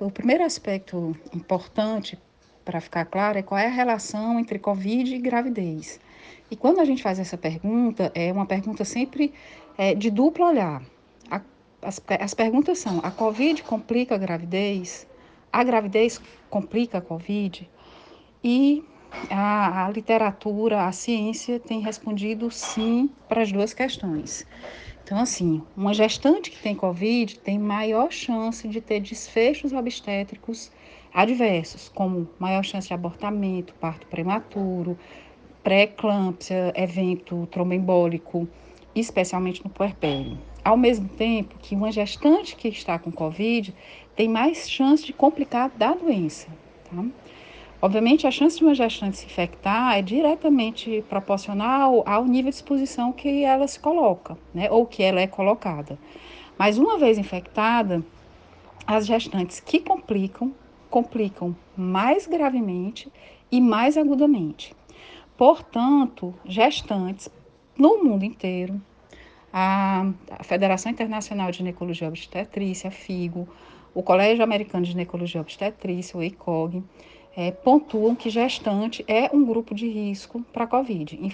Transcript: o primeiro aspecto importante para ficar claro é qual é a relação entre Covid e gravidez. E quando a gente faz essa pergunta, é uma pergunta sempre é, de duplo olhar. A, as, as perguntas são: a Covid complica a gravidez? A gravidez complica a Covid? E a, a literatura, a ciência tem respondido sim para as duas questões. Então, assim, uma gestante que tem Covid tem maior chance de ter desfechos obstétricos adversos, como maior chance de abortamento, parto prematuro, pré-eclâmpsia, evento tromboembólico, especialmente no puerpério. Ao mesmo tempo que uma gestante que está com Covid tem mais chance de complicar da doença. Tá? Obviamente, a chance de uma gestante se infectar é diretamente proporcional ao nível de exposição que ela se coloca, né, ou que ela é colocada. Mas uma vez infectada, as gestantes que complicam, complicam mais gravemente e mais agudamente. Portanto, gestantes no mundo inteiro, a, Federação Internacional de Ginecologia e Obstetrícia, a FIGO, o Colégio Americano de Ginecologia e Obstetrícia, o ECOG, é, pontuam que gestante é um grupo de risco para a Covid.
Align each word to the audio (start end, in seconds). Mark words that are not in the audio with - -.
o 0.00 0.10
primeiro 0.10 0.44
aspecto 0.44 1.16
importante 1.34 2.18
para 2.64 2.80
ficar 2.80 3.04
claro 3.04 3.38
é 3.38 3.42
qual 3.42 3.58
é 3.58 3.66
a 3.66 3.70
relação 3.70 4.38
entre 4.38 4.58
Covid 4.58 5.14
e 5.14 5.18
gravidez. 5.18 6.00
E 6.50 6.56
quando 6.56 6.80
a 6.80 6.84
gente 6.84 7.02
faz 7.02 7.18
essa 7.18 7.36
pergunta, 7.36 8.12
é 8.14 8.32
uma 8.32 8.46
pergunta 8.46 8.84
sempre 8.84 9.32
é, 9.76 9.94
de 9.94 10.10
duplo 10.10 10.46
olhar. 10.46 10.82
A, 11.30 11.40
as, 11.80 12.00
as 12.20 12.34
perguntas 12.34 12.78
são: 12.78 13.00
a 13.02 13.10
Covid 13.10 13.62
complica 13.62 14.14
a 14.14 14.18
gravidez? 14.18 15.06
A 15.52 15.64
gravidez 15.64 16.20
complica 16.50 16.98
a 16.98 17.00
Covid? 17.00 17.68
E 18.44 18.84
a, 19.30 19.86
a 19.86 19.90
literatura, 19.90 20.86
a 20.86 20.92
ciência 20.92 21.60
tem 21.60 21.80
respondido 21.80 22.50
sim 22.50 23.10
para 23.28 23.42
as 23.42 23.52
duas 23.52 23.74
questões. 23.74 24.46
Então, 25.04 25.18
assim, 25.18 25.62
uma 25.76 25.92
gestante 25.92 26.50
que 26.50 26.62
tem 26.62 26.74
Covid 26.74 27.38
tem 27.40 27.58
maior 27.58 28.10
chance 28.12 28.66
de 28.68 28.80
ter 28.80 29.00
desfechos 29.00 29.72
obstétricos 29.72 30.70
adversos, 31.12 31.88
como 31.88 32.28
maior 32.38 32.64
chance 32.64 32.88
de 32.88 32.94
abortamento, 32.94 33.74
parto 33.74 34.06
prematuro, 34.06 34.98
pré-eclâmpsia, 35.62 36.72
evento 36.74 37.46
tromboembólico, 37.50 38.48
especialmente 38.94 39.62
no 39.64 39.70
puerpério. 39.70 40.38
Ao 40.64 40.76
mesmo 40.76 41.08
tempo 41.08 41.58
que 41.58 41.74
uma 41.74 41.90
gestante 41.90 42.54
que 42.54 42.68
está 42.68 42.98
com 42.98 43.10
Covid 43.10 43.74
tem 44.14 44.28
mais 44.28 44.70
chance 44.70 45.04
de 45.04 45.12
complicar 45.12 45.70
da 45.70 45.92
doença. 45.92 46.46
Tá? 46.84 47.04
Obviamente, 47.84 48.28
a 48.28 48.30
chance 48.30 48.56
de 48.56 48.62
uma 48.62 48.76
gestante 48.76 49.16
se 49.16 49.26
infectar 49.26 49.98
é 49.98 50.02
diretamente 50.02 51.04
proporcional 51.08 52.04
ao 52.06 52.24
nível 52.24 52.48
de 52.48 52.54
exposição 52.54 53.12
que 53.12 53.42
ela 53.42 53.66
se 53.66 53.80
coloca, 53.80 54.38
né, 54.54 54.70
ou 54.70 54.86
que 54.86 55.02
ela 55.02 55.20
é 55.20 55.26
colocada. 55.26 55.98
Mas 56.56 56.78
uma 56.78 56.96
vez 56.96 57.18
infectada, 57.18 58.00
as 58.86 59.04
gestantes 59.04 59.58
que 59.58 59.80
complicam, 59.80 60.54
complicam 60.88 61.56
mais 61.76 62.24
gravemente 62.24 63.12
e 63.50 63.60
mais 63.60 63.96
agudamente. 63.96 64.72
Portanto, 65.36 66.32
gestantes 66.44 67.28
no 67.76 68.04
mundo 68.04 68.24
inteiro, 68.24 68.80
a, 69.52 70.06
Federação 70.44 70.92
Internacional 70.92 71.50
de 71.50 71.58
Ginecologia 71.58 72.06
e 72.06 72.10
Obstetrícia, 72.10 72.86
a 72.88 72.92
FIGO, 72.92 73.48
o 73.92 74.04
Colégio 74.04 74.44
Americano 74.44 74.84
de 74.84 74.92
Ginecologia 74.92 75.40
e 75.40 75.42
Obstetrícia, 75.42 76.16
o 76.16 76.22
ECOG, 76.22 76.80
é, 77.36 77.50
pontuam 77.50 78.14
que 78.14 78.30
gestante 78.30 79.04
é 79.08 79.30
um 79.34 79.44
grupo 79.44 79.74
de 79.74 79.88
risco 79.88 80.44
para 80.52 80.64
a 80.64 80.66
Covid. 80.66 81.18